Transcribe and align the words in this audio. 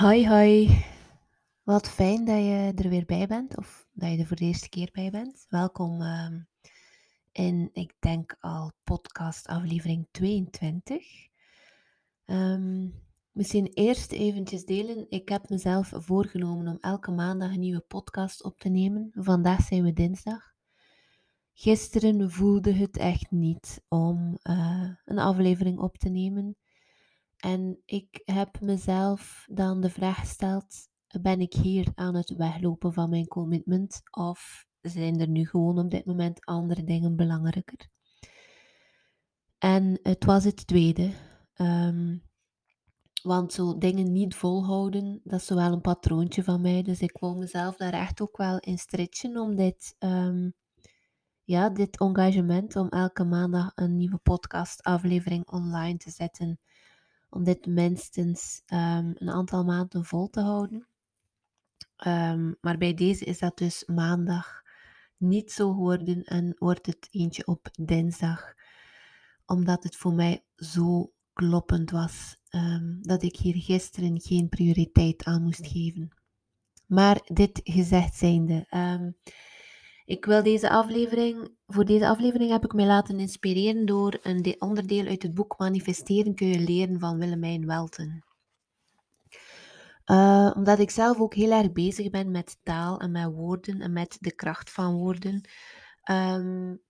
Hoi, 0.00 0.28
hoi. 0.28 0.84
Wat 1.62 1.88
fijn 1.88 2.24
dat 2.24 2.36
je 2.36 2.72
er 2.76 2.88
weer 2.88 3.04
bij 3.04 3.26
bent, 3.26 3.56
of 3.56 3.88
dat 3.92 4.10
je 4.10 4.18
er 4.18 4.26
voor 4.26 4.36
de 4.36 4.44
eerste 4.44 4.68
keer 4.68 4.88
bij 4.92 5.10
bent. 5.10 5.46
Welkom 5.48 6.02
ehm, 6.02 6.40
in, 7.32 7.70
ik 7.72 7.94
denk 7.98 8.36
al, 8.40 8.72
podcast 8.84 9.46
aflevering 9.46 10.08
22. 10.10 11.04
Ehm, 12.24 12.88
misschien 13.32 13.66
eerst 13.66 14.12
eventjes 14.12 14.64
delen. 14.64 15.06
Ik 15.08 15.28
heb 15.28 15.48
mezelf 15.48 15.92
voorgenomen 15.94 16.68
om 16.68 16.78
elke 16.80 17.10
maandag 17.10 17.52
een 17.52 17.60
nieuwe 17.60 17.84
podcast 17.88 18.44
op 18.44 18.58
te 18.58 18.68
nemen. 18.68 19.10
Vandaag 19.12 19.62
zijn 19.62 19.82
we 19.82 19.92
dinsdag. 19.92 20.52
Gisteren 21.52 22.30
voelde 22.30 22.72
het 22.72 22.96
echt 22.96 23.30
niet 23.30 23.84
om 23.88 24.38
eh, 24.42 24.90
een 25.04 25.18
aflevering 25.18 25.78
op 25.78 25.96
te 25.96 26.08
nemen. 26.08 26.56
En 27.40 27.82
ik 27.84 28.20
heb 28.24 28.60
mezelf 28.60 29.46
dan 29.50 29.80
de 29.80 29.90
vraag 29.90 30.18
gesteld: 30.18 30.88
ben 31.20 31.40
ik 31.40 31.52
hier 31.52 31.92
aan 31.94 32.14
het 32.14 32.36
weglopen 32.36 32.92
van 32.92 33.10
mijn 33.10 33.26
commitment? 33.26 34.00
Of 34.10 34.66
zijn 34.80 35.20
er 35.20 35.28
nu 35.28 35.46
gewoon 35.46 35.78
op 35.78 35.90
dit 35.90 36.04
moment 36.04 36.44
andere 36.44 36.84
dingen 36.84 37.16
belangrijker? 37.16 37.88
En 39.58 39.98
het 40.02 40.24
was 40.24 40.44
het 40.44 40.66
tweede. 40.66 41.12
Ehm, 41.54 42.16
want 43.22 43.52
zo 43.52 43.78
dingen 43.78 44.12
niet 44.12 44.34
volhouden, 44.34 45.20
dat 45.24 45.40
is 45.40 45.48
wel 45.48 45.72
een 45.72 45.80
patroontje 45.80 46.44
van 46.44 46.60
mij. 46.60 46.82
Dus 46.82 47.00
ik 47.00 47.18
wil 47.20 47.36
mezelf 47.36 47.76
daar 47.76 47.92
echt 47.92 48.20
ook 48.20 48.36
wel 48.36 48.58
in 48.58 48.78
stretchen 48.78 49.36
om 49.36 49.56
dit, 49.56 49.96
um, 49.98 50.54
ja, 51.44 51.70
dit 51.70 51.98
engagement 51.98 52.76
om 52.76 52.88
elke 52.88 53.24
maandag 53.24 53.72
een 53.74 53.96
nieuwe 53.96 54.18
podcastaflevering 54.18 55.50
online 55.50 55.96
te 55.96 56.10
zetten 56.10 56.60
om 57.30 57.44
dit 57.44 57.66
minstens 57.66 58.62
um, 58.66 59.12
een 59.14 59.30
aantal 59.30 59.64
maanden 59.64 60.04
vol 60.04 60.30
te 60.30 60.40
houden. 60.40 60.86
Um, 62.06 62.56
maar 62.60 62.78
bij 62.78 62.94
deze 62.94 63.24
is 63.24 63.38
dat 63.38 63.58
dus 63.58 63.84
maandag 63.84 64.62
niet 65.16 65.52
zo 65.52 65.72
geworden 65.72 66.22
en 66.22 66.54
wordt 66.58 66.86
het 66.86 67.08
eentje 67.10 67.46
op 67.46 67.68
dinsdag, 67.72 68.54
omdat 69.46 69.82
het 69.82 69.96
voor 69.96 70.14
mij 70.14 70.44
zo 70.56 71.12
kloppend 71.32 71.90
was 71.90 72.36
um, 72.50 72.98
dat 73.02 73.22
ik 73.22 73.36
hier 73.36 73.56
gisteren 73.56 74.20
geen 74.20 74.48
prioriteit 74.48 75.24
aan 75.24 75.42
moest 75.42 75.66
geven. 75.66 76.08
Maar 76.86 77.20
dit 77.24 77.60
gezegd 77.64 78.14
zijnde, 78.14 78.66
ik 80.10 80.24
wil 80.24 80.42
deze 80.42 80.70
aflevering, 80.70 81.50
voor 81.66 81.84
deze 81.84 82.08
aflevering 82.08 82.50
heb 82.50 82.64
ik 82.64 82.72
mij 82.72 82.86
laten 82.86 83.20
inspireren 83.20 83.86
door 83.86 84.18
een 84.22 84.56
onderdeel 84.58 85.06
uit 85.06 85.22
het 85.22 85.34
boek 85.34 85.58
Manifesteren 85.58 86.34
kun 86.34 86.46
je 86.46 86.60
leren 86.60 86.98
van 86.98 87.18
Willemijn 87.18 87.66
Welten. 87.66 88.24
Uh, 90.06 90.50
omdat 90.56 90.78
ik 90.78 90.90
zelf 90.90 91.20
ook 91.20 91.34
heel 91.34 91.50
erg 91.50 91.72
bezig 91.72 92.10
ben 92.10 92.30
met 92.30 92.58
taal 92.62 93.00
en 93.00 93.10
met 93.10 93.32
woorden 93.32 93.80
en 93.80 93.92
met 93.92 94.16
de 94.20 94.34
kracht 94.34 94.70
van 94.70 94.94
woorden, 94.94 95.48
um, 96.10 96.80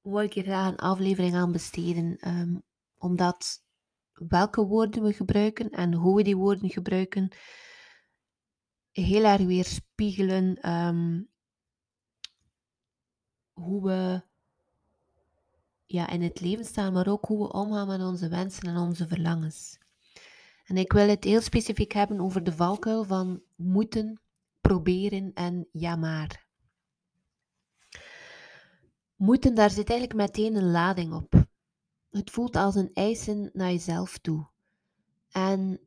wil 0.00 0.20
ik 0.20 0.32
hier 0.32 0.44
graag 0.44 0.68
een 0.68 0.76
aflevering 0.76 1.34
aan 1.34 1.52
besteden. 1.52 2.18
Um, 2.28 2.62
omdat 2.98 3.62
welke 4.12 4.66
woorden 4.66 5.02
we 5.02 5.12
gebruiken 5.12 5.70
en 5.70 5.94
hoe 5.94 6.16
we 6.16 6.22
die 6.22 6.36
woorden 6.36 6.70
gebruiken, 6.70 7.28
heel 8.90 9.24
erg 9.24 9.42
weerspiegelen 9.42 10.70
um, 10.70 11.28
hoe 13.58 13.84
we 13.84 14.22
ja, 15.86 16.08
in 16.08 16.22
het 16.22 16.40
leven 16.40 16.64
staan, 16.64 16.92
maar 16.92 17.08
ook 17.08 17.24
hoe 17.24 17.46
we 17.46 17.52
omgaan 17.52 17.86
met 17.86 18.00
onze 18.00 18.28
wensen 18.28 18.68
en 18.68 18.76
onze 18.76 19.08
verlangens. 19.08 19.78
En 20.64 20.76
ik 20.76 20.92
wil 20.92 21.08
het 21.08 21.24
heel 21.24 21.40
specifiek 21.40 21.92
hebben 21.92 22.20
over 22.20 22.44
de 22.44 22.52
valkuil 22.52 23.04
van 23.04 23.42
moeten, 23.56 24.20
proberen 24.60 25.32
en 25.34 25.68
ja 25.72 25.96
maar. 25.96 26.46
Moeten, 29.16 29.54
daar 29.54 29.70
zit 29.70 29.90
eigenlijk 29.90 30.20
meteen 30.20 30.56
een 30.56 30.70
lading 30.70 31.12
op. 31.12 31.46
Het 32.10 32.30
voelt 32.30 32.56
als 32.56 32.74
een 32.74 32.90
eisen 32.92 33.50
naar 33.52 33.70
jezelf 33.70 34.18
toe. 34.18 34.48
En 35.30 35.80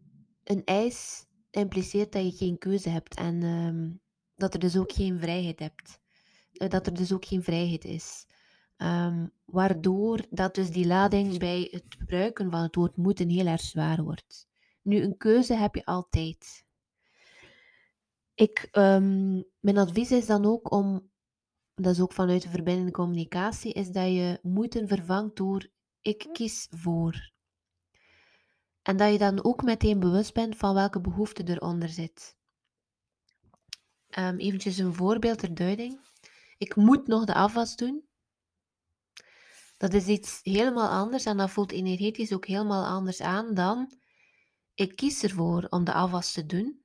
een 0.43 0.63
eis 0.65 1.25
impliceert 1.51 2.11
dat 2.11 2.23
je 2.23 2.45
geen 2.45 2.57
keuze 2.57 2.89
hebt 2.89 3.15
en 3.15 3.43
um, 3.43 4.01
dat 4.35 4.53
er 4.53 4.59
dus 4.59 4.77
ook 4.77 4.91
geen 4.91 5.19
vrijheid 5.19 5.59
hebt. 5.59 6.00
Eh, 6.53 6.69
dat 6.69 6.87
er 6.87 6.93
dus 6.93 7.13
ook 7.13 7.25
geen 7.25 7.43
vrijheid 7.43 7.85
is. 7.85 8.25
Um, 8.77 9.31
waardoor 9.45 10.25
dat 10.29 10.55
dus 10.55 10.71
die 10.71 10.87
lading 10.87 11.39
bij 11.39 11.67
het 11.71 11.83
gebruiken 11.97 12.51
van 12.51 12.61
het 12.61 12.75
woord 12.75 12.97
moeten 12.97 13.29
heel 13.29 13.45
erg 13.45 13.61
zwaar 13.61 14.03
wordt. 14.03 14.47
Nu, 14.81 15.01
een 15.01 15.17
keuze 15.17 15.53
heb 15.53 15.75
je 15.75 15.85
altijd. 15.85 16.65
Ik, 18.35 18.67
um, 18.71 19.43
mijn 19.59 19.77
advies 19.77 20.11
is 20.11 20.25
dan 20.25 20.45
ook 20.45 20.71
om, 20.71 21.09
dat 21.75 21.93
is 21.93 22.01
ook 22.01 22.13
vanuit 22.13 22.41
de 22.41 22.49
verbindende 22.49 22.91
communicatie, 22.91 23.73
is 23.73 23.89
dat 23.89 24.07
je 24.07 24.39
moeten 24.41 24.87
vervangt 24.87 25.35
door 25.35 25.69
ik 26.01 26.29
kies 26.31 26.67
voor. 26.69 27.31
En 28.81 28.97
dat 28.97 29.11
je 29.11 29.17
dan 29.17 29.43
ook 29.43 29.63
meteen 29.63 29.99
bewust 29.99 30.33
bent 30.33 30.55
van 30.55 30.73
welke 30.73 31.01
behoefte 31.01 31.43
eronder 31.43 31.89
zit. 31.89 32.37
Um, 34.17 34.37
eventjes 34.37 34.77
een 34.77 34.93
voorbeeld 34.93 35.39
ter 35.39 35.53
duiding 35.53 35.99
ik 36.61 36.75
moet 36.75 37.07
nog 37.07 37.25
de 37.25 37.33
afwas 37.33 37.75
doen. 37.75 38.07
Dat 39.77 39.93
is 39.93 40.07
iets 40.07 40.39
helemaal 40.43 40.89
anders 40.89 41.25
en 41.25 41.37
dat 41.37 41.51
voelt 41.51 41.71
energetisch 41.71 42.33
ook 42.33 42.45
helemaal 42.45 42.85
anders 42.85 43.21
aan 43.21 43.53
dan 43.53 43.91
ik 44.73 44.95
kies 44.95 45.23
ervoor 45.23 45.67
om 45.69 45.83
de 45.83 45.93
afwas 45.93 46.31
te 46.31 46.45
doen. 46.45 46.83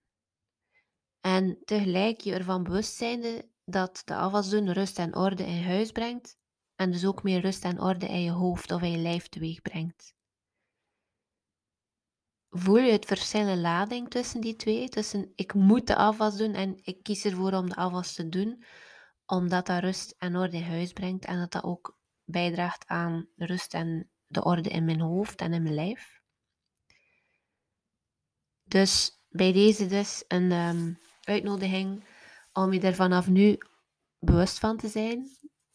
En 1.21 1.59
tegelijk 1.65 2.21
je 2.21 2.33
ervan 2.33 2.63
bewust 2.63 2.95
zijnde 2.95 3.49
dat 3.65 4.03
de 4.05 4.15
afwas 4.15 4.49
doen 4.51 4.73
rust 4.73 4.99
en 4.99 5.17
orde 5.17 5.47
in 5.47 5.63
huis 5.63 5.93
brengt 5.93 6.39
en 6.75 6.91
dus 6.91 7.07
ook 7.07 7.23
meer 7.23 7.41
rust 7.41 7.65
en 7.65 7.81
orde 7.81 8.07
in 8.07 8.23
je 8.23 8.31
hoofd 8.31 8.71
of 8.71 8.83
in 8.83 8.91
je 8.91 8.99
lijf 8.99 9.29
teweeg 9.29 9.63
brengt. 9.63 10.15
Voel 12.51 12.79
je 12.79 12.93
het 12.93 13.05
verschillende 13.05 13.61
lading 13.61 14.11
tussen 14.11 14.41
die 14.41 14.57
twee? 14.57 14.89
Tussen 14.89 15.33
ik 15.35 15.55
moet 15.55 15.87
de 15.87 15.97
afwas 15.97 16.37
doen 16.37 16.55
en 16.55 16.79
ik 16.83 17.03
kies 17.03 17.25
ervoor 17.25 17.53
om 17.53 17.69
de 17.69 17.77
afwas 17.77 18.15
te 18.15 18.29
doen 18.29 18.65
omdat 19.27 19.67
dat 19.67 19.83
rust 19.83 20.15
en 20.19 20.37
orde 20.37 20.57
in 20.57 20.63
huis 20.63 20.93
brengt 20.93 21.25
en 21.25 21.39
dat 21.39 21.53
dat 21.53 21.65
ook 21.65 21.99
bijdraagt 22.25 22.87
aan 22.87 23.29
rust 23.37 23.75
en 23.75 24.11
de 24.27 24.45
orde 24.45 24.69
in 24.69 24.85
mijn 24.85 25.01
hoofd 25.01 25.41
en 25.41 25.53
in 25.53 25.63
mijn 25.63 25.75
lijf. 25.75 26.21
Dus 28.65 29.21
bij 29.29 29.53
deze 29.53 29.87
dus 29.87 30.25
een 30.29 30.53
um, 30.53 30.99
uitnodiging 31.21 32.05
om 32.53 32.73
je 32.73 32.81
er 32.81 32.95
vanaf 32.95 33.29
nu 33.29 33.59
bewust 34.19 34.59
van 34.59 34.77
te 34.77 34.89
zijn 34.89 35.29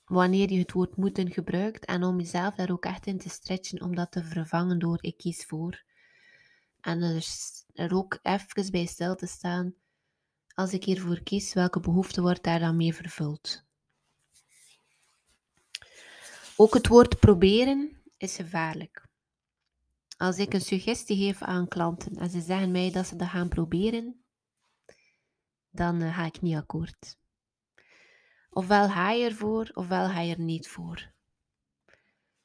wanneer 0.05 0.51
je 0.51 0.59
het 0.59 0.71
woord 0.71 0.95
moeten 0.95 1.31
gebruikt 1.31 1.85
en 1.85 2.03
om 2.03 2.19
jezelf 2.19 2.55
daar 2.55 2.71
ook 2.71 2.85
echt 2.85 3.05
in 3.05 3.17
te 3.17 3.29
stretchen 3.29 3.81
om 3.81 3.95
dat 3.95 4.11
te 4.11 4.23
vervangen 4.23 4.79
door 4.79 4.97
ik 5.01 5.17
kies 5.17 5.45
voor. 5.45 5.83
En 6.81 7.01
er, 7.01 7.25
er 7.73 7.95
ook 7.95 8.19
even 8.21 8.71
bij 8.71 8.85
stil 8.85 9.15
te 9.15 9.27
staan 9.27 9.73
als 10.55 10.73
ik 10.73 10.83
hiervoor 10.83 11.23
kies, 11.23 11.53
welke 11.53 11.79
behoefte 11.79 12.21
wordt 12.21 12.43
daar 12.43 12.59
dan 12.59 12.75
mee 12.75 12.93
vervuld? 12.93 13.63
Ook 16.55 16.73
het 16.73 16.87
woord 16.87 17.19
proberen 17.19 18.01
is 18.17 18.35
gevaarlijk. 18.35 19.09
Als 20.17 20.37
ik 20.37 20.53
een 20.53 20.61
suggestie 20.61 21.17
geef 21.17 21.41
aan 21.41 21.67
klanten 21.67 22.15
en 22.15 22.29
ze 22.29 22.41
zeggen 22.41 22.71
mij 22.71 22.91
dat 22.91 23.07
ze 23.07 23.15
dat 23.15 23.27
gaan 23.27 23.49
proberen, 23.49 24.23
dan 25.69 26.01
uh, 26.01 26.15
ga 26.15 26.25
ik 26.25 26.41
niet 26.41 26.55
akkoord. 26.55 27.17
Ofwel 28.49 28.89
ga 28.89 29.11
je 29.11 29.25
ervoor, 29.25 29.71
ofwel 29.73 30.07
ga 30.07 30.19
je 30.19 30.35
er 30.35 30.41
niet 30.41 30.67
voor. 30.67 31.11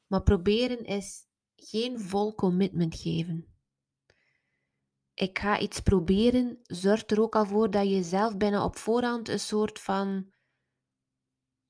Maar 0.06 0.22
proberen 0.22 0.84
is 0.84 1.26
geen 1.56 2.00
vol 2.00 2.34
commitment 2.34 2.96
geven 2.96 3.55
ik 5.16 5.38
ga 5.38 5.58
iets 5.58 5.80
proberen, 5.80 6.58
zorgt 6.62 7.10
er 7.10 7.20
ook 7.20 7.36
al 7.36 7.46
voor 7.46 7.70
dat 7.70 7.88
je 7.90 8.02
zelf 8.02 8.36
bijna 8.36 8.64
op 8.64 8.76
voorhand 8.76 9.28
een 9.28 9.40
soort 9.40 9.78
van 9.78 10.32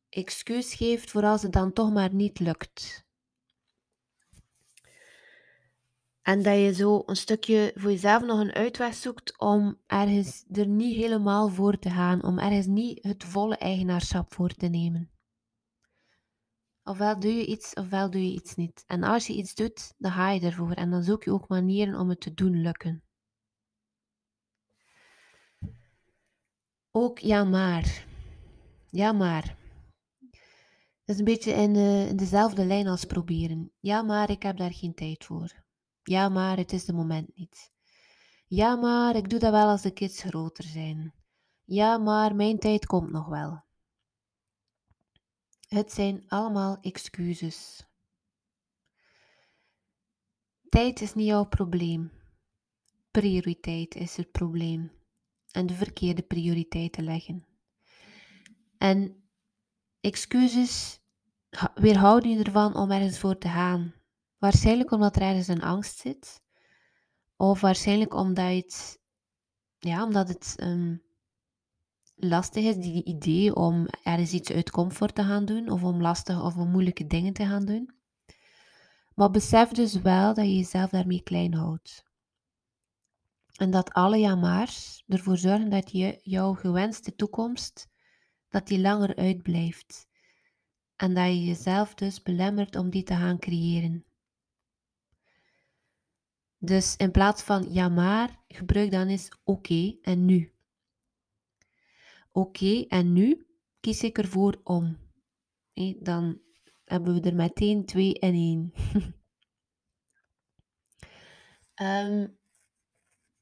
excuus 0.09 0.75
geeft 0.75 1.11
voor 1.11 1.25
als 1.25 1.43
het 1.43 1.53
dan 1.53 1.73
toch 1.73 1.93
maar 1.93 2.15
niet 2.15 2.39
lukt. 2.39 3.05
En 6.23 6.43
dat 6.43 6.59
je 6.59 6.75
zo 6.75 7.03
een 7.07 7.17
stukje 7.17 7.73
voor 7.75 7.91
jezelf 7.91 8.23
nog 8.23 8.41
een 8.41 8.53
uitweg 8.53 8.95
zoekt 8.95 9.39
om 9.39 9.81
ergens 9.87 10.45
er 10.53 10.67
niet 10.67 10.97
helemaal 10.97 11.49
voor 11.49 11.79
te 11.79 11.91
gaan, 11.91 12.23
om 12.23 12.39
ergens 12.39 12.67
niet 12.67 13.03
het 13.03 13.25
volle 13.25 13.57
eigenaarschap 13.57 14.35
voor 14.35 14.51
te 14.51 14.67
nemen. 14.67 15.11
Ofwel 16.85 17.21
doe 17.21 17.35
je 17.35 17.47
iets, 17.47 17.75
ofwel 17.75 18.11
doe 18.11 18.25
je 18.25 18.33
iets 18.33 18.55
niet. 18.55 18.85
En 18.87 19.03
als 19.03 19.27
je 19.27 19.33
iets 19.33 19.55
doet, 19.55 19.95
dan 19.99 20.13
ga 20.13 20.31
je 20.31 20.41
ervoor 20.41 20.73
en 20.73 20.91
dan 20.91 21.03
zoek 21.03 21.25
je 21.25 21.33
ook 21.33 21.49
manieren 21.49 21.99
om 21.99 22.09
het 22.09 22.21
te 22.21 22.35
doen 22.35 22.61
lukken. 22.61 23.06
Ook 26.99 27.19
ja 27.19 27.45
maar. 27.45 28.07
Ja 28.91 29.13
maar. 29.13 29.57
Dat 31.05 31.15
is 31.15 31.19
een 31.19 31.25
beetje 31.25 31.53
in, 31.53 31.75
uh, 31.75 32.09
in 32.09 32.17
dezelfde 32.17 32.65
lijn 32.65 32.87
als 32.87 33.05
proberen. 33.05 33.73
Ja 33.81 34.03
maar, 34.03 34.31
ik 34.31 34.43
heb 34.43 34.57
daar 34.57 34.73
geen 34.73 34.95
tijd 34.95 35.25
voor. 35.25 35.65
Ja 36.03 36.29
maar, 36.29 36.57
het 36.57 36.73
is 36.73 36.85
de 36.85 36.93
moment 36.93 37.37
niet. 37.37 37.73
Ja, 38.47 38.77
maar 38.77 39.17
ik 39.17 39.31
doe 39.31 39.39
dat 39.39 39.51
wel 39.51 39.69
als 39.69 39.83
de 39.83 39.91
kids 39.91 40.23
groter 40.23 40.65
zijn. 40.65 41.15
Ja, 41.65 41.99
maar 41.99 42.35
mijn 42.35 42.59
tijd 42.59 42.87
komt 42.87 43.11
nog 43.11 43.27
wel. 43.27 43.65
Het 45.69 45.93
zijn 45.93 46.25
allemaal 46.29 46.79
excuses. 46.81 47.87
Tijd 50.69 51.01
is 51.01 51.15
niet 51.15 51.27
jouw 51.27 51.45
probleem. 51.45 52.13
Prioriteit 53.11 53.95
is 53.95 54.17
het 54.17 54.31
probleem. 54.31 54.96
En 55.57 55.67
de 55.67 55.75
verkeerde 55.75 56.23
prioriteiten 56.23 57.05
leggen. 57.05 57.45
En 58.79 59.29
excuses 60.01 61.01
weerhouden 61.75 62.31
je 62.31 62.45
ervan 62.45 62.75
om 62.75 62.91
ergens 62.91 63.19
voor 63.19 63.39
te 63.39 63.49
gaan. 63.49 63.95
Waarschijnlijk 64.39 64.91
omdat 64.91 65.17
er 65.17 65.23
ergens 65.23 65.49
een 65.49 65.63
angst 65.63 65.99
zit. 65.99 66.43
Of 67.37 67.61
waarschijnlijk 67.61 68.15
omdat 68.15 68.53
het, 68.53 69.01
ja, 69.79 70.05
omdat 70.05 70.29
het 70.29 70.57
um, 70.63 71.03
lastig 72.15 72.65
is, 72.65 72.77
die 72.77 73.05
idee 73.05 73.55
om 73.55 73.87
ergens 74.03 74.33
iets 74.33 74.51
uit 74.51 74.71
comfort 74.71 75.15
te 75.15 75.25
gaan 75.25 75.45
doen. 75.45 75.69
Of 75.69 75.83
om 75.83 76.01
lastige 76.01 76.43
of 76.43 76.57
moeilijke 76.57 77.07
dingen 77.07 77.33
te 77.33 77.47
gaan 77.47 77.65
doen. 77.65 77.95
Maar 79.15 79.31
besef 79.31 79.69
dus 79.69 80.01
wel 80.01 80.35
dat 80.35 80.45
je 80.45 80.57
jezelf 80.57 80.91
daarmee 80.91 81.23
klein 81.23 81.55
houdt. 81.55 82.06
En 83.57 83.71
dat 83.71 83.93
alle 83.93 84.19
jamaars 84.19 85.05
ervoor 85.09 85.37
zorgen 85.37 85.71
dat 85.71 85.91
je 85.91 86.21
jouw 86.23 86.53
gewenste 86.55 87.15
toekomst, 87.15 87.89
dat 88.49 88.67
die 88.67 88.81
langer 88.81 89.17
uitblijft. 89.17 90.09
En 90.97 91.15
dat 91.15 91.27
je 91.27 91.45
jezelf 91.45 91.95
dus 91.95 92.23
belemmert 92.23 92.77
om 92.77 92.91
die 92.91 93.03
te 93.03 93.15
gaan 93.15 93.39
creëren. 93.39 94.05
Dus 96.59 96.97
in 96.97 97.11
plaats 97.11 97.43
van 97.43 97.73
ja 97.73 97.89
maar, 97.89 98.43
gebruik 98.49 98.91
dan 98.91 99.09
eens 99.09 99.29
oké 99.45 99.97
en 100.03 100.25
nu. 100.25 100.53
Oké 102.33 102.85
en 102.89 103.13
nu 103.13 103.47
kies 103.81 104.03
ik 104.03 104.19
ervoor 104.19 104.61
om. 104.63 104.99
dan 106.01 106.41
hebben 106.85 107.15
we 107.15 107.21
er 107.21 107.35
meteen 107.35 107.85
twee 107.85 108.13
in 108.13 108.35
één. 108.35 108.73
um, 111.83 112.37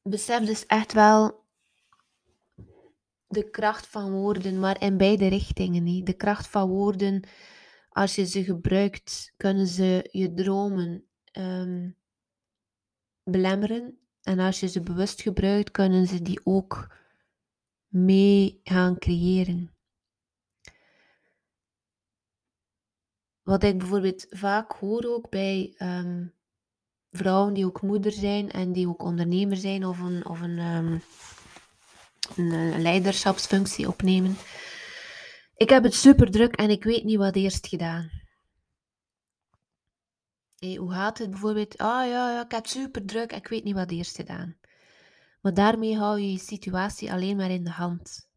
besef 0.05 0.45
dus 0.45 0.67
echt 0.67 0.93
wel 0.93 1.45
de 3.27 3.51
kracht 3.51 3.87
van 3.87 4.11
woorden, 4.11 4.59
maar 4.59 4.81
in 4.81 4.97
beide 4.97 5.27
richtingen. 5.27 5.83
Niet? 5.83 6.07
De 6.07 6.15
kracht 6.15 6.47
van 6.47 6.69
woorden, 6.69 7.23
als 7.89 8.15
je 8.15 8.27
ze 8.27 8.45
gebruikt, 8.45 9.33
kunnen 9.37 9.67
ze 9.67 10.09
je 10.11 10.35
dromen 10.35 11.05
ehm, 11.25 11.91
belemmeren. 13.23 13.99
En 14.23 14.39
als 14.39 14.61
je 14.61 14.69
ze 14.69 14.81
bewust 14.81 15.23
gebruikt, 15.23 15.71
kunnen 15.71 16.07
ze 16.07 16.23
die 16.23 16.41
ook 16.45 16.97
mee 17.89 18.61
gaan 18.63 18.99
creëren. 18.99 19.73
Wat 23.43 23.63
ik 23.63 23.79
bijvoorbeeld 23.79 24.27
vaak 24.31 24.73
hoor 24.73 25.05
ook 25.05 25.31
bij 25.31 25.75
um, 25.79 26.34
vrouwen 27.17 27.55
die 27.55 27.67
ook 27.67 27.83
moeder 27.83 28.13
zijn 28.13 28.51
en 28.51 28.73
die 28.73 28.89
ook 28.89 29.03
ondernemer 29.03 29.57
zijn 29.57 29.87
of 29.87 29.99
een, 30.01 30.27
of 30.27 30.41
een, 30.41 30.59
um, 30.59 31.03
een 32.37 32.83
leiderschapsfunctie 32.83 33.89
opnemen. 33.89 34.37
Ik 35.57 35.69
heb 35.69 35.83
het 35.83 35.95
super 35.95 36.31
druk 36.31 36.57
en 36.57 36.71
ik 36.71 36.85
weet 36.85 37.05
niet 37.05 37.19
wat 37.19 37.37
eerst 37.37 37.67
gedaan. 37.67 38.11
Hoe 40.59 40.93
gaat 40.93 41.19
het 41.19 41.31
bijvoorbeeld? 41.31 41.79
Ah 41.79 42.07
ja, 42.07 42.31
ja, 42.31 42.45
ik 42.45 42.51
heb 42.51 42.67
super 42.67 43.05
druk, 43.05 43.33
ik 43.33 43.49
weet 43.49 43.65
niet 43.65 43.75
wat 43.75 43.91
eerst 43.91 44.17
gedaan. 44.17 44.57
Maar 45.41 45.55
daarmee 45.55 45.97
hou 45.97 46.21
je 46.21 46.33
je 46.33 46.39
situatie 46.39 47.13
alleen 47.13 47.37
maar 47.37 47.51
in 47.51 47.65
de 47.65 47.71
hand. 47.71 48.29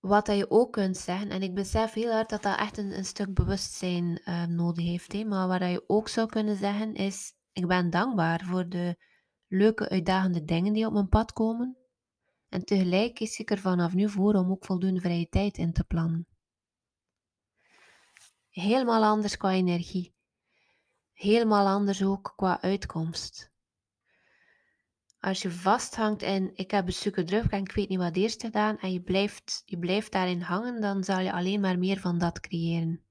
Wat 0.00 0.26
dat 0.26 0.36
je 0.36 0.50
ook 0.50 0.72
kunt 0.72 0.96
zeggen, 0.96 1.30
en 1.30 1.42
ik 1.42 1.54
besef 1.54 1.92
heel 1.92 2.12
hard 2.12 2.30
dat 2.30 2.42
dat 2.42 2.58
echt 2.58 2.78
een, 2.78 2.96
een 2.96 3.04
stuk 3.04 3.34
bewustzijn 3.34 4.20
uh, 4.24 4.44
nodig 4.44 4.84
heeft, 4.84 5.12
hè, 5.12 5.24
maar 5.24 5.48
wat 5.48 5.60
je 5.60 5.84
ook 5.86 6.08
zou 6.08 6.28
kunnen 6.28 6.56
zeggen 6.56 6.94
is, 6.94 7.34
ik 7.52 7.66
ben 7.66 7.90
dankbaar 7.90 8.44
voor 8.44 8.68
de 8.68 8.96
leuke, 9.48 9.88
uitdagende 9.88 10.44
dingen 10.44 10.72
die 10.72 10.86
op 10.86 10.92
mijn 10.92 11.08
pad 11.08 11.32
komen. 11.32 11.76
En 12.48 12.64
tegelijk 12.64 13.14
kies 13.14 13.38
ik 13.38 13.50
er 13.50 13.58
vanaf 13.58 13.94
nu 13.94 14.08
voor 14.08 14.34
om 14.34 14.50
ook 14.50 14.64
voldoende 14.64 15.00
vrije 15.00 15.28
tijd 15.28 15.58
in 15.58 15.72
te 15.72 15.84
plannen. 15.84 16.26
Helemaal 18.48 19.04
anders 19.04 19.36
qua 19.36 19.50
energie. 19.50 20.14
Helemaal 21.12 21.66
anders 21.66 22.04
ook 22.04 22.32
qua 22.36 22.60
uitkomst. 22.60 23.54
Als 25.26 25.42
je 25.42 25.50
vasthangt 25.50 26.22
in 26.22 26.50
ik 26.54 26.70
heb 26.70 26.86
een 26.86 26.92
stukje 26.92 27.24
druk 27.24 27.50
en 27.50 27.60
ik 27.60 27.72
weet 27.72 27.88
niet 27.88 27.98
wat 27.98 28.16
eerst 28.16 28.40
gedaan 28.40 28.78
en 28.78 28.92
je 28.92 29.00
blijft, 29.00 29.62
je 29.64 29.78
blijft 29.78 30.12
daarin 30.12 30.40
hangen, 30.40 30.80
dan 30.80 31.04
zal 31.04 31.18
je 31.18 31.32
alleen 31.32 31.60
maar 31.60 31.78
meer 31.78 32.00
van 32.00 32.18
dat 32.18 32.40
creëren. 32.40 33.02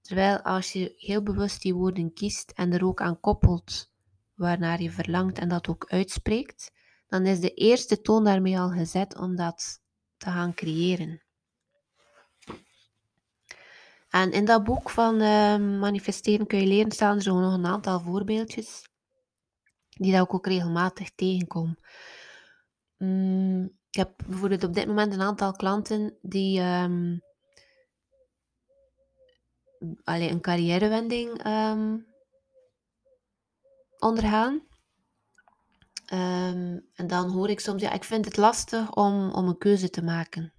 Terwijl 0.00 0.40
als 0.42 0.72
je 0.72 0.94
heel 0.96 1.22
bewust 1.22 1.62
die 1.62 1.74
woorden 1.74 2.12
kiest 2.12 2.50
en 2.50 2.72
er 2.72 2.84
ook 2.84 3.00
aan 3.00 3.20
koppelt 3.20 3.92
waarnaar 4.34 4.82
je 4.82 4.90
verlangt 4.90 5.38
en 5.38 5.48
dat 5.48 5.68
ook 5.68 5.86
uitspreekt, 5.88 6.72
dan 7.08 7.26
is 7.26 7.40
de 7.40 7.54
eerste 7.54 8.00
toon 8.00 8.24
daarmee 8.24 8.58
al 8.58 8.70
gezet 8.70 9.18
om 9.18 9.36
dat 9.36 9.80
te 10.16 10.30
gaan 10.30 10.54
creëren. 10.54 11.22
En 14.08 14.32
in 14.32 14.44
dat 14.44 14.64
boek 14.64 14.90
van 14.90 15.14
uh, 15.14 15.56
manifesteren 15.56 16.46
kun 16.46 16.58
je 16.58 16.66
leren 16.66 16.92
staan 16.92 17.16
er 17.16 17.22
zo 17.22 17.40
nog 17.40 17.52
een 17.52 17.66
aantal 17.66 18.00
voorbeeldjes 18.00 18.89
die 20.00 20.12
dat 20.12 20.24
ik 20.24 20.34
ook 20.34 20.46
regelmatig 20.46 21.10
tegenkom. 21.14 21.78
Mm, 22.96 23.64
ik 23.90 23.96
heb 23.96 24.12
bijvoorbeeld 24.26 24.64
op 24.64 24.74
dit 24.74 24.86
moment 24.86 25.12
een 25.12 25.20
aantal 25.20 25.52
klanten 25.52 26.18
die 26.22 26.60
um, 26.60 27.22
een 30.04 30.40
carrièrewending 30.40 31.46
um, 31.46 32.06
ondergaan. 33.98 34.52
Um, 36.12 36.88
en 36.94 37.06
dan 37.06 37.30
hoor 37.30 37.50
ik 37.50 37.60
soms, 37.60 37.82
ja, 37.82 37.92
ik 37.92 38.04
vind 38.04 38.24
het 38.24 38.36
lastig 38.36 38.94
om, 38.94 39.30
om 39.30 39.48
een 39.48 39.58
keuze 39.58 39.90
te 39.90 40.02
maken. 40.02 40.52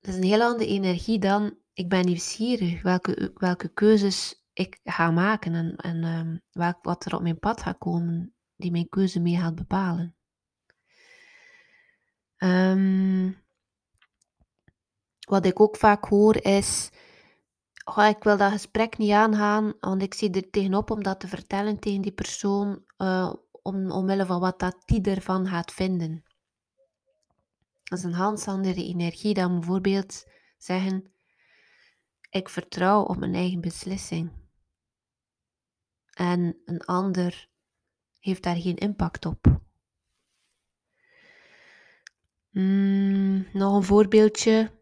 Dat 0.00 0.14
is 0.14 0.16
een 0.16 0.22
heel 0.22 0.42
andere 0.42 0.68
energie 0.68 1.18
dan, 1.18 1.58
ik 1.72 1.88
ben 1.88 2.04
nieuwsgierig 2.04 2.82
welke, 2.82 3.32
welke 3.34 3.68
keuzes 3.68 4.39
ik 4.52 4.80
ga 4.84 5.10
maken 5.10 5.54
en, 5.54 5.76
en 5.76 6.04
um, 6.04 6.40
wat 6.82 7.04
er 7.04 7.14
op 7.14 7.22
mijn 7.22 7.38
pad 7.38 7.62
gaat 7.62 7.78
komen, 7.78 8.34
die 8.56 8.70
mijn 8.70 8.88
keuze 8.88 9.20
mee 9.20 9.36
gaat 9.36 9.54
bepalen. 9.54 10.14
Um, 12.36 13.42
wat 15.28 15.46
ik 15.46 15.60
ook 15.60 15.76
vaak 15.76 16.04
hoor 16.04 16.36
is, 16.44 16.90
ik 17.96 18.22
wil 18.22 18.36
dat 18.36 18.52
gesprek 18.52 18.98
niet 18.98 19.12
aangaan, 19.12 19.74
want 19.80 20.02
ik 20.02 20.14
zie 20.14 20.30
er 20.30 20.50
tegenop 20.50 20.90
om 20.90 21.02
dat 21.02 21.20
te 21.20 21.28
vertellen 21.28 21.78
tegen 21.78 22.00
die 22.00 22.12
persoon, 22.12 22.84
uh, 22.98 23.32
om, 23.62 23.90
omwille 23.90 24.26
van 24.26 24.40
wat 24.40 24.58
dat 24.58 24.76
die 24.84 25.02
ervan 25.02 25.46
gaat 25.48 25.72
vinden. 25.72 26.24
Dat 27.84 27.98
is 27.98 28.04
een 28.04 28.12
hand 28.12 28.48
andere 28.48 28.84
energie 28.84 29.34
dan 29.34 29.58
bijvoorbeeld 29.58 30.26
zeggen, 30.58 31.12
ik 32.30 32.48
vertrouw 32.48 33.02
op 33.02 33.16
mijn 33.16 33.34
eigen 33.34 33.60
beslissing 33.60 34.39
en 36.20 36.60
een 36.64 36.80
ander 36.80 37.48
heeft 38.18 38.42
daar 38.42 38.56
geen 38.56 38.76
impact 38.76 39.26
op. 39.26 39.60
Mm, 42.50 43.46
nog 43.52 43.74
een 43.74 43.82
voorbeeldje. 43.82 44.78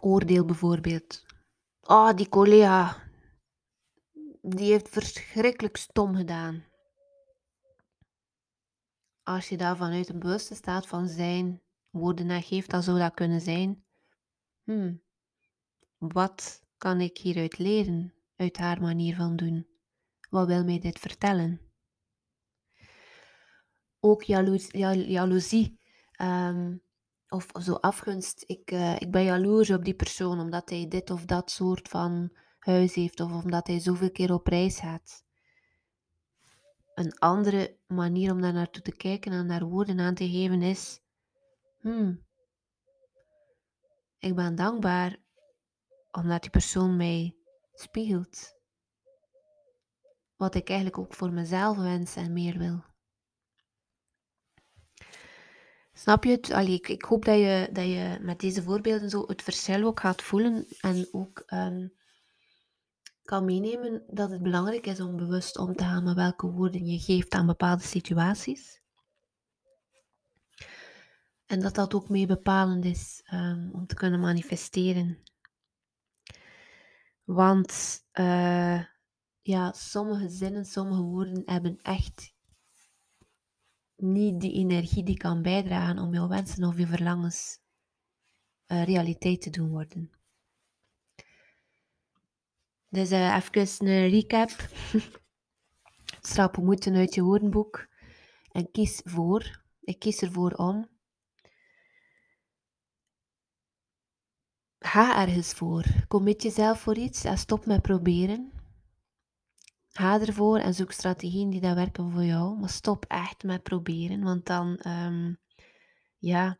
Oordeel 0.00 0.44
bijvoorbeeld. 0.44 1.24
Ah, 1.80 2.08
oh, 2.08 2.16
die 2.16 2.28
collega, 2.28 3.02
die 4.40 4.70
heeft 4.70 4.88
verschrikkelijk 4.88 5.76
stom 5.76 6.16
gedaan. 6.16 6.64
Als 9.22 9.48
je 9.48 9.56
daar 9.56 9.76
vanuit 9.76 10.08
een 10.08 10.18
bewuste 10.18 10.54
staat 10.54 10.86
van 10.86 11.08
zijn 11.08 11.62
woorden 11.90 12.26
naar 12.26 12.42
geeft, 12.42 12.70
dan 12.70 12.82
zou 12.82 12.98
dat 12.98 13.14
kunnen 13.14 13.40
zijn. 13.40 13.84
Hmm, 14.62 15.03
wat 16.12 16.62
kan 16.78 17.00
ik 17.00 17.18
hieruit 17.18 17.58
leren, 17.58 18.14
uit 18.36 18.56
haar 18.56 18.80
manier 18.80 19.16
van 19.16 19.36
doen? 19.36 19.66
Wat 20.30 20.46
wil 20.46 20.64
mij 20.64 20.78
dit 20.78 20.98
vertellen? 20.98 21.60
Ook 24.00 24.22
jaloezie, 24.22 25.78
um, 26.20 26.82
of, 27.28 27.46
zo 27.62 27.72
afgunst. 27.72 28.44
Ik, 28.46 28.70
uh, 28.70 29.00
ik 29.00 29.10
ben 29.10 29.24
jaloers 29.24 29.70
op 29.70 29.84
die 29.84 29.94
persoon 29.94 30.40
omdat 30.40 30.70
hij 30.70 30.88
dit 30.88 31.10
of 31.10 31.24
dat 31.24 31.50
soort 31.50 31.88
van 31.88 32.32
huis 32.58 32.94
heeft, 32.94 33.20
of 33.20 33.44
omdat 33.44 33.66
hij 33.66 33.78
zoveel 33.78 34.10
keer 34.10 34.32
op 34.32 34.46
reis 34.46 34.78
gaat. 34.78 35.24
Een 36.94 37.18
andere 37.18 37.76
manier 37.86 38.32
om 38.32 38.40
daar 38.40 38.52
naartoe 38.52 38.82
te 38.82 38.96
kijken 38.96 39.32
en 39.32 39.48
daar 39.48 39.64
woorden 39.64 40.00
aan 40.00 40.14
te 40.14 40.30
geven 40.30 40.62
is: 40.62 41.00
hmm, 41.80 42.24
ik 44.18 44.34
ben 44.34 44.54
dankbaar 44.54 45.23
omdat 46.16 46.40
die 46.42 46.50
persoon 46.50 46.96
mij 46.96 47.36
spiegelt. 47.74 48.54
Wat 50.36 50.54
ik 50.54 50.68
eigenlijk 50.68 50.98
ook 50.98 51.14
voor 51.14 51.32
mezelf 51.32 51.76
wens 51.76 52.16
en 52.16 52.32
meer 52.32 52.58
wil. 52.58 52.84
Snap 55.92 56.24
je 56.24 56.30
het? 56.30 56.50
Allee, 56.50 56.80
ik, 56.80 57.02
hoop 57.02 57.24
dat 57.24 57.38
je, 57.38 57.68
dat 57.72 57.84
je 57.84 58.18
met 58.20 58.40
deze 58.40 58.62
voorbeelden 58.62 59.10
zo 59.10 59.24
het 59.26 59.42
verschil 59.42 59.84
ook 59.84 60.00
gaat 60.00 60.22
voelen 60.22 60.66
en 60.80 61.08
ook 61.12 61.42
um, 61.46 61.92
kan 63.22 63.44
meenemen 63.44 64.02
dat 64.06 64.30
het 64.30 64.42
belangrijk 64.42 64.86
is 64.86 65.00
om 65.00 65.16
bewust 65.16 65.58
om 65.58 65.76
te 65.76 65.84
gaan 65.84 66.04
met 66.04 66.14
welke 66.14 66.50
woorden 66.50 66.86
je 66.86 66.98
geeft 66.98 67.32
aan 67.32 67.46
bepaalde 67.46 67.82
situaties. 67.82 68.82
En 71.46 71.60
dat 71.60 71.74
dat 71.74 71.94
ook 71.94 72.08
mee 72.08 72.26
bepalend 72.26 72.84
is 72.84 73.22
um, 73.32 73.70
om 73.72 73.86
te 73.86 73.94
kunnen 73.94 74.20
manifesteren. 74.20 75.22
Want 77.24 78.02
uh, 78.12 78.84
ja, 79.42 79.72
sommige 79.72 80.28
zinnen, 80.28 80.64
sommige 80.64 81.02
woorden 81.02 81.42
hebben 81.44 81.78
echt 81.82 82.34
niet 83.96 84.40
die 84.40 84.52
energie 84.52 85.04
die 85.04 85.16
kan 85.16 85.42
bijdragen 85.42 85.98
om 85.98 86.12
jouw 86.12 86.28
wensen 86.28 86.64
of 86.64 86.78
je 86.78 86.86
verlangens 86.86 87.58
uh, 88.66 88.84
realiteit 88.84 89.40
te 89.40 89.50
doen 89.50 89.68
worden. 89.68 90.10
Dus 92.88 93.12
uh, 93.12 93.36
even 93.36 93.86
een 93.86 94.08
recap. 94.08 94.50
Schrappen 96.20 96.64
moeten 96.64 96.94
uit 96.94 97.14
je 97.14 97.22
woordenboek. 97.22 97.86
En 98.52 98.70
kies 98.70 99.00
voor. 99.04 99.62
Ik 99.80 99.98
kies 99.98 100.22
ervoor 100.22 100.52
om. 100.52 100.93
Ga 104.84 105.26
ergens 105.26 105.52
voor. 105.52 105.84
Kom 106.08 106.22
met 106.22 106.42
jezelf 106.42 106.80
voor 106.80 106.96
iets 106.96 107.24
en 107.24 107.38
stop 107.38 107.66
met 107.66 107.82
proberen. 107.82 108.52
Ga 109.88 110.20
ervoor 110.20 110.58
en 110.58 110.74
zoek 110.74 110.92
strategieën 110.92 111.50
die 111.50 111.60
dat 111.60 111.74
werken 111.74 112.10
voor 112.10 112.24
jou. 112.24 112.58
Maar 112.58 112.68
stop 112.68 113.04
echt 113.08 113.42
met 113.42 113.62
proberen, 113.62 114.22
want 114.22 114.46
dan, 114.46 114.80
um, 114.86 115.38
ja, 116.18 116.58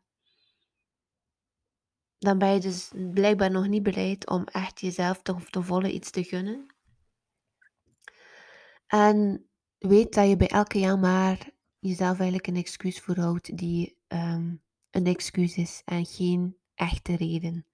dan 2.18 2.38
ben 2.38 2.52
je 2.52 2.60
dus 2.60 2.92
blijkbaar 3.12 3.50
nog 3.50 3.68
niet 3.68 3.82
bereid 3.82 4.30
om 4.30 4.44
echt 4.44 4.80
jezelf 4.80 5.22
toch 5.22 5.50
te 5.50 5.62
volle 5.62 5.92
iets 5.92 6.10
te 6.10 6.24
gunnen. 6.24 6.66
En 8.86 9.48
weet 9.78 10.14
dat 10.14 10.28
je 10.28 10.36
bij 10.36 10.48
elke 10.48 10.78
ja 10.78 10.96
maar 10.96 11.50
jezelf 11.78 12.18
eigenlijk 12.18 12.46
een 12.46 12.56
excuus 12.56 13.00
voorhoudt 13.00 13.56
die 13.56 13.98
um, 14.08 14.62
een 14.90 15.06
excuus 15.06 15.56
is 15.56 15.82
en 15.84 16.06
geen 16.06 16.56
echte 16.74 17.16
reden. 17.16 17.66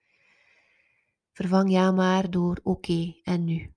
Vervang 1.40 1.70
ja 1.70 1.90
maar 1.90 2.30
door 2.30 2.60
oké 2.62 3.14
en 3.22 3.44
nu. 3.44 3.74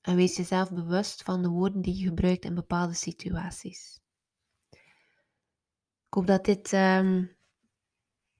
En 0.00 0.16
wees 0.16 0.36
jezelf 0.36 0.72
bewust 0.72 1.22
van 1.22 1.42
de 1.42 1.48
woorden 1.48 1.82
die 1.82 1.96
je 1.96 2.06
gebruikt 2.06 2.44
in 2.44 2.54
bepaalde 2.54 2.94
situaties. 2.94 4.00
Ik 6.06 6.14
hoop 6.14 6.26
dat 6.26 6.44
dit 6.44 6.72
um, 6.72 7.36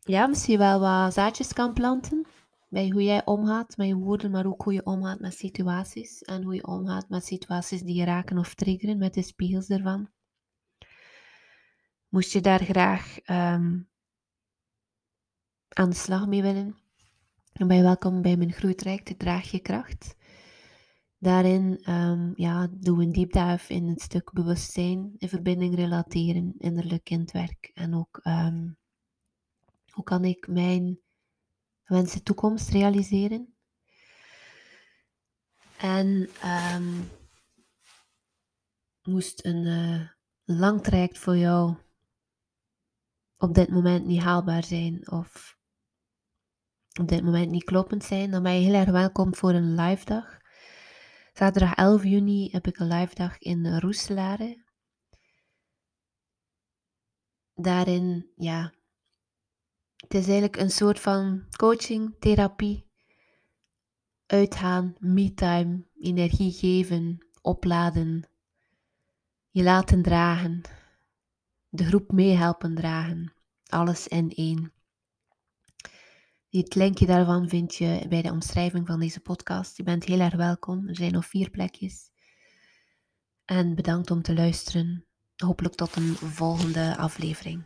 ja, 0.01 0.27
misschien 0.27 0.59
wel 0.59 0.81
wat 0.81 1.13
zaadjes 1.13 1.53
kan 1.53 1.73
planten. 1.73 2.27
Bij 2.69 2.89
hoe 2.89 3.03
jij 3.03 3.25
omgaat 3.27 3.77
met 3.77 3.87
je 3.87 3.95
woorden, 3.95 4.31
maar 4.31 4.47
ook 4.47 4.63
hoe 4.63 4.73
je 4.73 4.87
omgaat 4.87 5.21
met 5.21 5.35
situaties. 5.35 6.23
En 6.23 6.43
hoe 6.43 6.55
je 6.55 6.67
omgaat 6.67 7.09
met 7.09 7.25
situaties 7.25 7.83
die 7.83 7.95
je 7.95 8.05
raken 8.05 8.39
of 8.39 8.55
triggeren, 8.55 8.99
met 8.99 9.15
de 9.15 9.23
spiegels 9.23 9.69
ervan. 9.69 10.11
Moest 12.09 12.33
je 12.33 12.41
daar 12.41 12.65
graag 12.65 13.19
um, 13.19 13.89
aan 15.69 15.91
de 15.91 15.97
slag 15.97 16.27
mee 16.27 16.43
willen, 16.43 16.86
ben 17.65 17.77
je 17.77 17.83
welkom 17.83 18.23
bij 18.23 18.37
mijn 18.37 18.53
groeitraject, 18.53 19.19
Draag 19.19 19.51
je 19.51 19.61
kracht. 19.61 20.17
Daarin 21.19 21.91
um, 21.91 22.33
ja, 22.35 22.69
doen 22.71 22.99
we 22.99 23.05
een 23.05 23.13
deep 23.13 23.61
in 23.69 23.89
het 23.89 24.01
stuk 24.01 24.33
bewustzijn, 24.33 25.15
in 25.19 25.29
verbinding 25.29 25.75
relateren, 25.75 26.55
innerlijk 26.59 27.05
kindwerk. 27.05 27.71
En 27.75 27.95
ook 27.95 28.21
um, 28.25 28.77
hoe 29.91 30.05
kan 30.05 30.25
ik 30.25 30.49
mijn 30.49 31.01
wensen 31.85 32.23
toekomst 32.23 32.69
realiseren. 32.69 33.55
En 35.77 36.29
um, 36.75 37.09
moest 39.03 39.45
een 39.45 39.65
uh, 39.65 40.09
lang 40.45 40.83
traject 40.83 41.19
voor 41.19 41.37
jou 41.37 41.77
op 43.39 43.55
dit 43.55 43.69
moment 43.69 44.07
niet 44.07 44.23
haalbaar 44.23 44.65
zijn 44.65 45.11
of 45.11 45.56
op 46.99 47.09
dit 47.09 47.25
moment 47.25 47.51
niet 47.51 47.65
kloppend 47.65 48.05
zijn, 48.05 48.31
dan 48.31 48.43
ben 48.43 48.55
je 48.55 48.61
heel 48.61 48.75
erg 48.75 48.91
welkom 48.91 49.35
voor 49.35 49.53
een 49.53 49.75
live 49.75 50.05
dag. 50.05 50.39
Zaterdag 51.33 51.75
11 51.75 52.05
juni 52.05 52.49
heb 52.53 52.67
ik 52.67 52.79
een 52.79 52.89
live 52.89 53.15
dag 53.15 53.39
in 53.39 53.79
Roeselare. 53.79 54.65
Daarin, 57.55 58.31
ja, 58.37 58.73
het 59.97 60.15
is 60.15 60.25
eigenlijk 60.25 60.57
een 60.57 60.71
soort 60.71 61.01
van 61.01 61.45
coaching, 61.57 62.17
therapie, 62.19 62.87
uitgaan, 64.27 64.95
me-time, 64.99 65.87
energie 65.95 66.53
geven, 66.53 67.27
opladen, 67.43 68.29
je 69.51 69.63
laten 69.63 70.03
dragen, 70.03 70.61
de 71.69 71.85
groep 71.85 72.13
meehelpen 72.13 72.75
dragen, 72.75 73.33
alles 73.67 74.09
in 74.09 74.31
één. 74.31 74.76
Het 76.57 76.75
linkje 76.75 77.07
daarvan 77.07 77.49
vind 77.49 77.75
je 77.75 78.07
bij 78.09 78.23
de 78.23 78.31
omschrijving 78.31 78.87
van 78.87 79.01
deze 79.01 79.21
podcast. 79.21 79.77
Je 79.77 79.83
bent 79.83 80.05
heel 80.05 80.21
erg 80.21 80.35
welkom. 80.35 80.89
Er 80.89 80.97
zijn 80.97 81.13
nog 81.13 81.27
vier 81.27 81.51
plekjes. 81.51 82.11
En 83.45 83.75
bedankt 83.75 84.11
om 84.11 84.23
te 84.23 84.35
luisteren. 84.35 85.07
Hopelijk 85.37 85.75
tot 85.75 85.97
een 85.97 86.15
volgende 86.15 86.97
aflevering. 86.97 87.65